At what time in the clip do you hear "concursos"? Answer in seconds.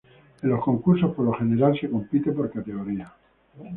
0.63-1.13